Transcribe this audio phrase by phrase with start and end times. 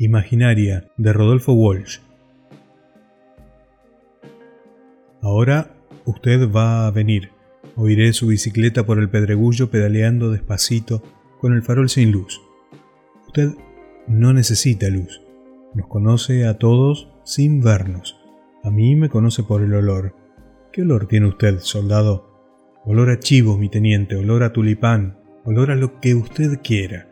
[0.00, 1.98] Imaginaria de Rodolfo Walsh.
[5.20, 5.74] Ahora
[6.04, 7.30] usted va a venir.
[7.74, 11.02] Oiré su bicicleta por el pedregullo pedaleando despacito
[11.40, 12.40] con el farol sin luz.
[13.26, 13.54] Usted
[14.06, 15.20] no necesita luz.
[15.74, 18.20] Nos conoce a todos sin vernos.
[18.62, 20.14] A mí me conoce por el olor.
[20.72, 22.38] ¿Qué olor tiene usted, soldado?
[22.84, 27.08] Olor a chivo, mi teniente, olor a tulipán, olor a lo que usted quiera.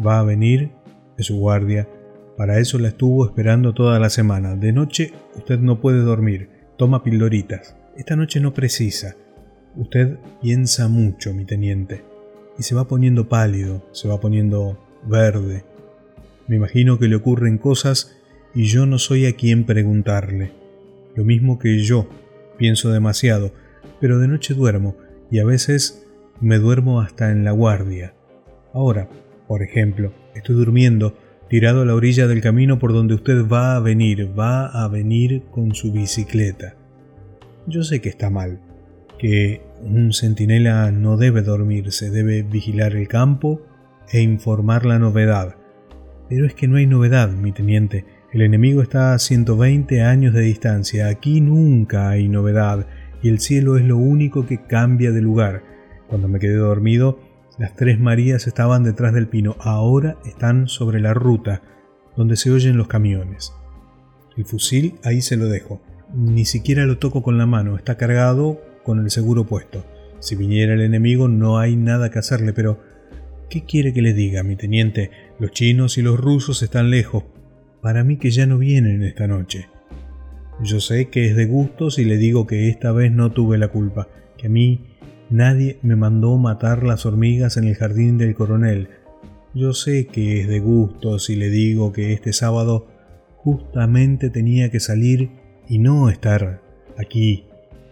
[0.00, 0.77] Va a venir
[1.18, 1.86] de su guardia.
[2.38, 4.56] Para eso la estuvo esperando toda la semana.
[4.56, 6.48] De noche usted no puede dormir.
[6.78, 7.76] Toma pildoritas.
[7.96, 9.16] Esta noche no precisa.
[9.76, 12.04] Usted piensa mucho, mi teniente.
[12.58, 15.64] Y se va poniendo pálido, se va poniendo verde.
[16.46, 18.16] Me imagino que le ocurren cosas
[18.54, 20.52] y yo no soy a quien preguntarle.
[21.14, 22.08] Lo mismo que yo.
[22.56, 23.52] Pienso demasiado,
[24.00, 24.96] pero de noche duermo
[25.30, 26.06] y a veces
[26.40, 28.14] me duermo hasta en la guardia.
[28.72, 29.08] Ahora,
[29.48, 31.16] por ejemplo, estoy durmiendo
[31.48, 35.44] tirado a la orilla del camino por donde usted va a venir, va a venir
[35.50, 36.76] con su bicicleta.
[37.66, 38.60] Yo sé que está mal,
[39.18, 43.62] que un centinela no debe dormirse, debe vigilar el campo
[44.12, 45.56] e informar la novedad.
[46.28, 48.04] Pero es que no hay novedad, mi teniente.
[48.32, 51.08] El enemigo está a 120 años de distancia.
[51.08, 52.86] Aquí nunca hay novedad
[53.22, 55.62] y el cielo es lo único que cambia de lugar.
[56.08, 57.20] Cuando me quedé dormido,
[57.58, 61.62] las tres Marías estaban detrás del pino, ahora están sobre la ruta,
[62.16, 63.52] donde se oyen los camiones.
[64.36, 65.82] El fusil ahí se lo dejo.
[66.14, 69.84] Ni siquiera lo toco con la mano, está cargado con el seguro puesto.
[70.20, 72.80] Si viniera el enemigo no hay nada que hacerle, pero
[73.50, 75.10] ¿qué quiere que le diga, mi teniente?
[75.40, 77.24] Los chinos y los rusos están lejos.
[77.82, 79.68] Para mí que ya no vienen esta noche.
[80.62, 83.68] Yo sé que es de gusto si le digo que esta vez no tuve la
[83.68, 84.97] culpa, que a mí
[85.30, 88.88] Nadie me mandó matar las hormigas en el jardín del coronel.
[89.54, 92.86] Yo sé que es de gusto si le digo que este sábado
[93.36, 95.30] justamente tenía que salir
[95.68, 96.62] y no estar
[96.96, 97.44] aquí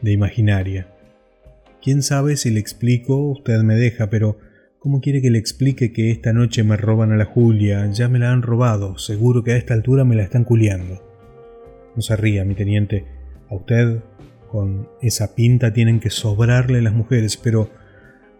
[0.00, 0.88] de imaginaria.
[1.82, 4.38] Quién sabe si le explico, usted me deja, pero
[4.78, 7.90] ¿cómo quiere que le explique que esta noche me roban a la Julia?
[7.90, 11.04] Ya me la han robado, seguro que a esta altura me la están culiando.
[11.94, 13.04] No se ría, mi teniente.
[13.50, 14.00] A usted
[14.48, 17.70] con esa pinta tienen que sobrarle las mujeres, pero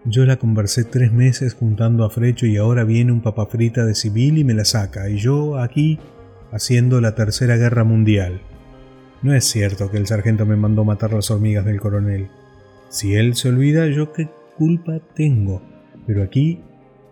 [0.04, 4.38] yo la conversé tres meses juntando a Frecho y ahora viene un papafrita de civil
[4.38, 5.98] y me la saca, y yo aquí
[6.52, 8.40] haciendo la tercera guerra mundial.
[9.22, 12.28] No es cierto que el sargento me mandó matar las hormigas del coronel.
[12.88, 15.60] Si él se olvida, yo qué culpa tengo.
[16.06, 16.60] Pero aquí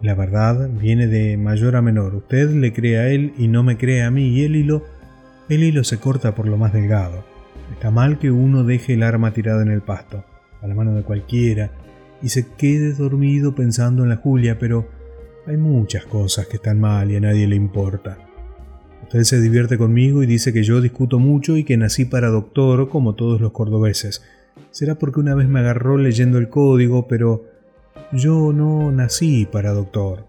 [0.01, 2.15] la verdad viene de mayor a menor.
[2.15, 4.85] Usted le cree a él y no me cree a mí, y el hilo,
[5.49, 7.25] el hilo se corta por lo más delgado.
[7.73, 10.25] Está mal que uno deje el arma tirada en el pasto,
[10.63, 11.73] a la mano de cualquiera,
[12.23, 14.89] y se quede dormido pensando en la Julia, pero
[15.47, 18.19] hay muchas cosas que están mal y a nadie le importa.
[19.03, 22.89] Usted se divierte conmigo y dice que yo discuto mucho y que nací para doctor
[22.89, 24.25] como todos los cordobeses.
[24.73, 27.45] Será porque una vez me agarró leyendo el código, pero
[28.13, 30.27] yo no nací para doctor.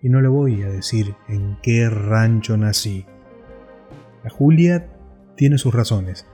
[0.00, 3.06] Y no le voy a decir en qué rancho nací.
[4.22, 4.88] La Julia
[5.36, 6.26] tiene sus razones.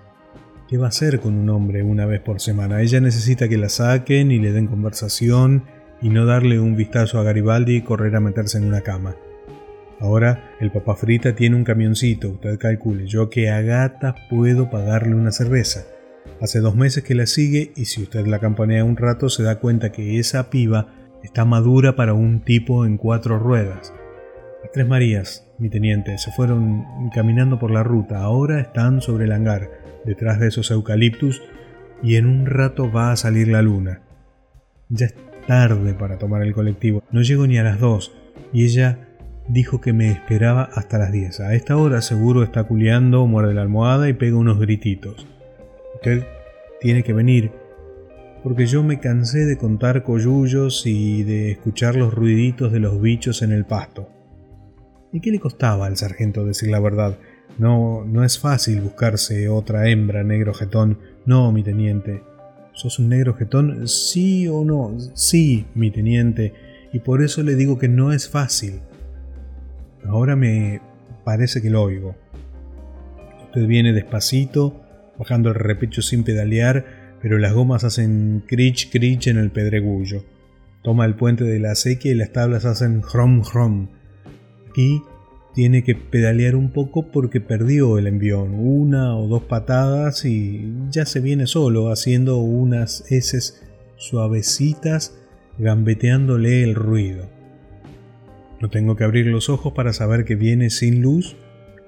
[0.68, 2.82] ¿Qué va a hacer con un hombre una vez por semana?
[2.82, 5.64] Ella necesita que la saquen y le den conversación
[6.02, 9.16] y no darle un vistazo a Garibaldi y correr a meterse en una cama.
[9.98, 15.14] Ahora el papá frita tiene un camioncito, usted calcule, yo que a gata puedo pagarle
[15.14, 15.86] una cerveza.
[16.38, 19.60] Hace dos meses que la sigue y si usted la campanea un rato se da
[19.60, 20.92] cuenta que esa piba
[21.22, 23.94] está madura para un tipo en cuatro ruedas.
[24.62, 29.32] Las tres Marías, mi teniente, se fueron caminando por la ruta, ahora están sobre el
[29.32, 29.70] hangar
[30.04, 31.42] detrás de esos eucaliptus
[32.02, 34.02] y en un rato va a salir la luna.
[34.88, 35.14] Ya es
[35.46, 38.12] tarde para tomar el colectivo, no llego ni a las dos
[38.52, 39.08] y ella
[39.46, 41.38] dijo que me esperaba hasta las 10.
[41.40, 45.28] A esta hora seguro está culeando, muerde la almohada y pega unos grititos.
[45.94, 46.26] Usted
[46.80, 47.52] tiene que venir
[48.42, 53.42] porque yo me cansé de contar coyullos y de escuchar los ruiditos de los bichos
[53.42, 54.17] en el pasto.
[55.12, 57.18] ¿Y qué le costaba al sargento decir la verdad?
[57.58, 60.98] No, no es fácil buscarse otra hembra, negro jetón.
[61.24, 62.22] No, mi teniente.
[62.72, 63.88] ¿Sos un negro jetón?
[63.88, 64.96] Sí o no.
[65.14, 66.52] Sí, mi teniente.
[66.92, 68.80] Y por eso le digo que no es fácil.
[70.06, 70.80] Ahora me
[71.24, 72.14] parece que lo oigo.
[73.46, 74.80] Usted viene despacito,
[75.18, 80.24] bajando el repecho sin pedalear, pero las gomas hacen crich crich en el pedregullo.
[80.82, 83.88] Toma el puente de la acequia y las tablas hacen hrom hrom.
[84.68, 85.02] Aquí
[85.54, 91.06] tiene que pedalear un poco porque perdió el envión, una o dos patadas y ya
[91.06, 93.64] se viene solo haciendo unas heces
[93.96, 95.18] suavecitas
[95.58, 97.28] gambeteándole el ruido.
[98.60, 101.36] No tengo que abrir los ojos para saber que viene sin luz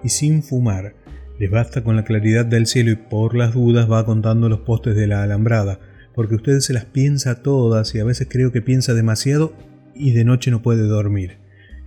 [0.02, 0.94] y sin fumar.
[1.38, 4.96] Les basta con la claridad del cielo y por las dudas va contando los postes
[4.96, 5.80] de la alambrada,
[6.14, 9.52] porque usted se las piensa todas y a veces creo que piensa demasiado
[9.94, 11.39] y de noche no puede dormir.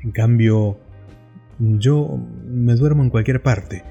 [0.04, 0.78] En cambio,
[1.60, 3.84] yo me duermo en cualquier parte.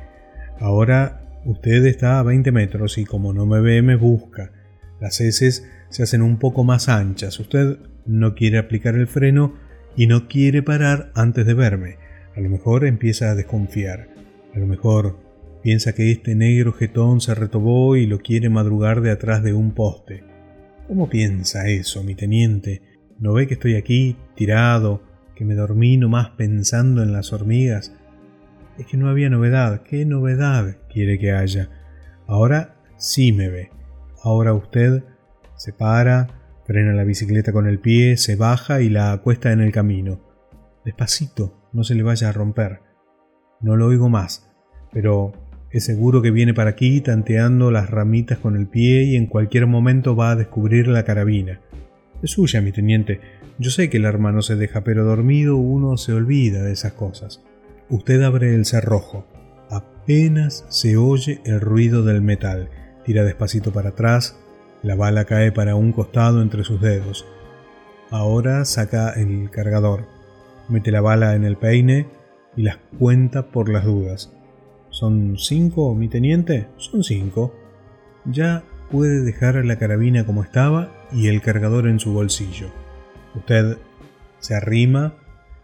[0.61, 4.53] Ahora usted está a 20 metros y como no me ve me busca.
[5.01, 7.41] Las heces se hacen un poco más anchas.
[7.41, 9.55] Usted no quiere aplicar el freno
[9.97, 11.97] y no quiere parar antes de verme.
[12.37, 14.09] A lo mejor empieza a desconfiar.
[14.55, 15.19] A lo mejor
[15.63, 19.73] piensa que este negro jetón se retobó y lo quiere madrugar de atrás de un
[19.73, 20.25] poste.
[20.89, 22.83] ¿Cómo piensa eso, mi teniente?
[23.19, 25.03] ¿No ve que estoy aquí, tirado,
[25.35, 27.93] que me dormí nomás pensando en las hormigas?
[28.79, 29.83] Es que no había novedad.
[29.83, 31.69] ¿Qué novedad quiere que haya?
[32.27, 33.71] Ahora sí me ve.
[34.23, 35.05] Ahora usted
[35.57, 36.29] se para,
[36.67, 40.21] frena la bicicleta con el pie, se baja y la acuesta en el camino.
[40.85, 42.81] Despacito, no se le vaya a romper.
[43.61, 44.51] No lo oigo más,
[44.93, 45.33] pero
[45.71, 49.67] es seguro que viene para aquí tanteando las ramitas con el pie y en cualquier
[49.67, 51.61] momento va a descubrir la carabina.
[52.23, 53.21] Es suya, mi teniente.
[53.59, 57.43] Yo sé que el hermano se deja, pero dormido uno se olvida de esas cosas.
[57.91, 59.27] Usted abre el cerrojo.
[59.71, 62.71] Apenas se oye el ruido del metal.
[63.05, 64.39] Tira despacito para atrás.
[64.83, 67.27] La bala cae para un costado entre sus dedos.
[68.11, 70.07] Ahora saca el cargador.
[70.69, 72.07] Mete la bala en el peine
[72.57, 74.33] y las cuenta por las dudas.
[74.91, 76.69] ¿Son cinco, mi teniente?
[76.77, 77.55] Son cinco.
[78.25, 82.69] Ya puede dejar la carabina como estaba y el cargador en su bolsillo.
[83.35, 83.79] Usted
[84.39, 85.15] se arrima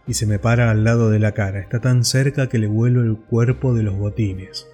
[0.07, 1.59] y se me para al lado de la cara.
[1.59, 4.67] Está tan cerca que le vuelo el cuerpo de los botines.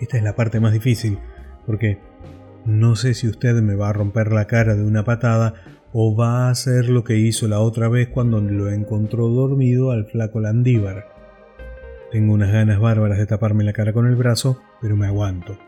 [0.00, 1.18] Esta es la parte más difícil,
[1.66, 1.98] porque
[2.64, 5.54] no sé si usted me va a romper la cara de una patada
[5.92, 10.06] o va a hacer lo que hizo la otra vez cuando lo encontró dormido al
[10.06, 11.08] flaco Landívar.
[12.10, 15.58] Tengo unas ganas bárbaras de taparme la cara con el brazo, pero me aguanto.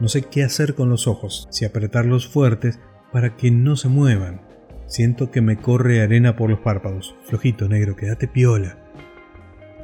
[0.00, 2.78] No sé qué hacer con los ojos, si apretarlos fuertes
[3.12, 4.42] para que no se muevan.
[4.86, 7.16] Siento que me corre arena por los párpados.
[7.24, 8.78] Flojito, negro, quédate piola.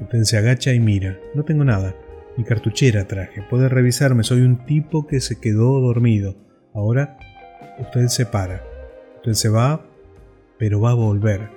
[0.00, 1.18] Usted se agacha y mira.
[1.34, 1.94] No tengo nada.
[2.36, 3.42] Mi cartuchera traje.
[3.42, 4.24] Puede revisarme.
[4.24, 6.36] Soy un tipo que se quedó dormido.
[6.72, 7.18] Ahora
[7.78, 8.62] usted se para.
[9.16, 9.86] Usted se va,
[10.58, 11.50] pero va a volver.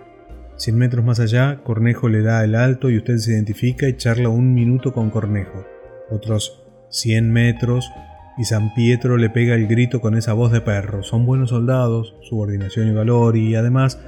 [0.58, 4.30] Cien metros más allá, Cornejo le da el alto y usted se identifica y charla
[4.30, 5.66] un minuto con Cornejo.
[6.10, 7.90] Otros cien metros,
[8.38, 11.04] y San Pietro le pega el grito con esa voz de perro.
[11.04, 14.00] Son buenos soldados, subordinación y valor, y además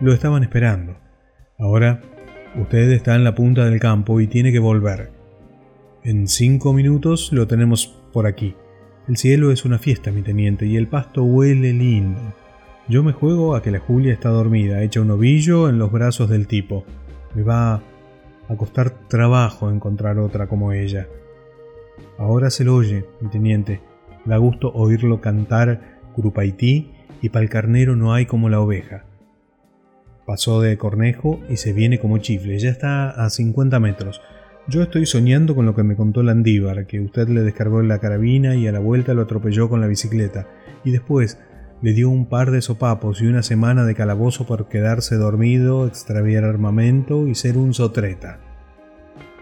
[0.00, 0.96] lo estaban esperando.
[1.58, 2.02] Ahora
[2.56, 5.10] usted está en la punta del campo y tiene que volver.
[6.04, 8.54] En cinco minutos lo tenemos por aquí.
[9.08, 12.20] El cielo es una fiesta, mi teniente, y el pasto huele lindo.
[12.88, 16.28] Yo me juego a que la Julia está dormida, hecha un ovillo en los brazos
[16.28, 16.84] del tipo.
[17.34, 17.82] Me va
[18.48, 21.06] a costar trabajo encontrar otra como ella.
[22.18, 23.80] Ahora se lo oye, teniente.
[24.24, 29.04] Da gusto oírlo cantar Curupaití y pa'l carnero no hay como la oveja.
[30.26, 32.58] Pasó de cornejo y se viene como chifle.
[32.58, 34.22] Ya está a 50 metros.
[34.66, 38.54] Yo estoy soñando con lo que me contó Landívar, que usted le descargó la carabina
[38.54, 40.48] y a la vuelta lo atropelló con la bicicleta.
[40.84, 41.38] Y después
[41.82, 46.44] le dio un par de sopapos y una semana de calabozo por quedarse dormido, extraviar
[46.44, 48.40] armamento y ser un sotreta.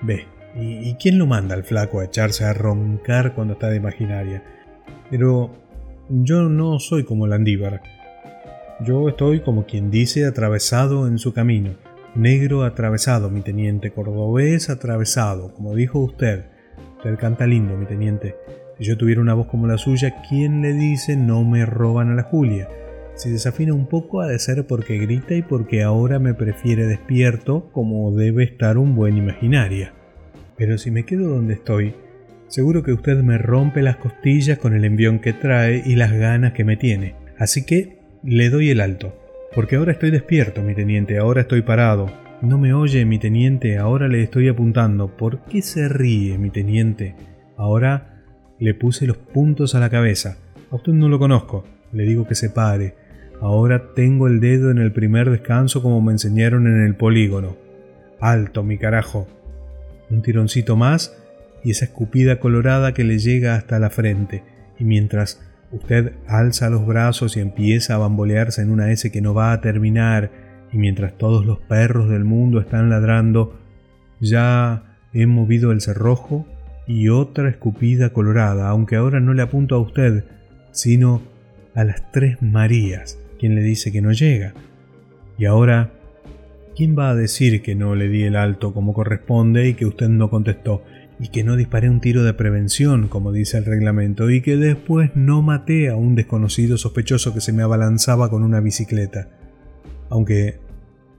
[0.03, 4.43] Ve, ¿Y, quién lo manda al flaco a echarse a roncar cuando está de imaginaria?
[5.11, 5.51] Pero
[6.11, 7.81] yo no soy como Landívar.
[8.85, 11.71] Yo estoy como quien dice atravesado en su camino.
[12.15, 13.93] Negro atravesado, mi teniente.
[13.93, 16.45] Cordobés atravesado, como dijo usted.
[16.99, 18.37] Usted canta lindo, mi teniente.
[18.77, 22.15] Si yo tuviera una voz como la suya, ¿quién le dice no me roban a
[22.15, 22.69] la Julia?
[23.15, 27.71] Si desafina un poco ha de ser porque grita y porque ahora me prefiere despierto
[27.73, 29.95] como debe estar un buen imaginaria.
[30.63, 31.93] Pero si me quedo donde estoy,
[32.47, 36.53] seguro que usted me rompe las costillas con el envión que trae y las ganas
[36.53, 37.17] que me tiene.
[37.37, 39.13] Así que le doy el alto.
[39.57, 42.13] Porque ahora estoy despierto, mi teniente, ahora estoy parado.
[42.43, 45.17] No me oye, mi teniente, ahora le estoy apuntando.
[45.17, 47.17] ¿Por qué se ríe, mi teniente?
[47.57, 48.23] Ahora
[48.61, 50.37] le puse los puntos a la cabeza.
[50.71, 51.65] A usted no lo conozco.
[51.93, 52.95] Le digo que se pare.
[53.41, 57.57] Ahora tengo el dedo en el primer descanso como me enseñaron en el polígono.
[58.21, 59.27] Alto, mi carajo
[60.13, 61.17] un tironcito más
[61.65, 64.43] y esa escupida colorada que le llega hasta la frente,
[64.79, 65.41] y mientras
[65.71, 69.61] usted alza los brazos y empieza a bambolearse en una S que no va a
[69.61, 70.31] terminar,
[70.73, 73.59] y mientras todos los perros del mundo están ladrando,
[74.21, 76.47] ya he movido el cerrojo
[76.87, 80.25] y otra escupida colorada, aunque ahora no le apunto a usted,
[80.73, 81.23] sino
[81.75, 84.55] a las tres Marías, quien le dice que no llega.
[85.39, 85.93] Y ahora
[86.75, 90.09] ¿Quién va a decir que no le di el alto como corresponde y que usted
[90.09, 90.83] no contestó?
[91.21, 95.11] Y que no disparé un tiro de prevención, como dice el reglamento, y que después
[95.15, 99.29] no maté a un desconocido sospechoso que se me abalanzaba con una bicicleta.
[100.09, 100.61] Aunque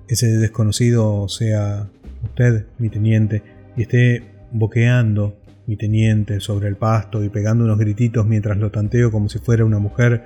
[0.08, 1.88] ese desconocido sea
[2.24, 3.44] usted, mi teniente,
[3.78, 9.12] y esté boqueando, mi teniente, sobre el pasto y pegando unos grititos mientras lo tanteo
[9.12, 10.24] como si fuera una mujer,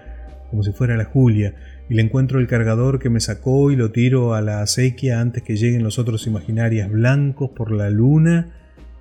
[0.49, 1.53] como si fuera la Julia,
[1.89, 5.43] y le encuentro el cargador que me sacó y lo tiro a la acequia antes
[5.43, 8.53] que lleguen los otros imaginarias blancos por la luna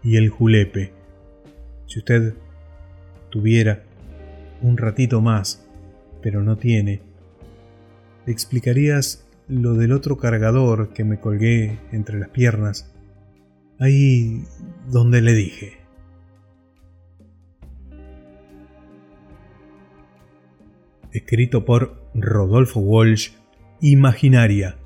[0.03, 0.93] y el julepe.
[1.87, 2.35] Si usted
[3.31, 3.83] tuviera
[4.63, 5.67] un ratito más,
[6.23, 7.01] pero no tiene,
[8.25, 12.93] ¿le explicarías lo del otro cargador que me colgué entre las piernas?
[13.79, 14.45] Ahí
[14.91, 15.76] donde le dije.
[21.17, 23.31] Escrito por Rodolfo Walsh,
[23.81, 24.77] Imaginaria,